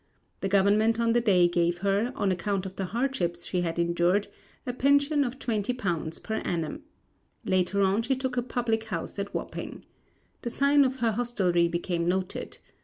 [0.39, 4.29] The government of the day gave her, on account of the hardships she had endured,
[4.65, 6.81] a pension of £20 per annum.
[7.45, 9.85] Later on she took a public house at Wapping.
[10.41, 12.57] The sign of her hostelry became noted.